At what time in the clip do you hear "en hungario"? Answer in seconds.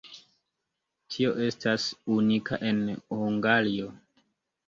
2.71-3.93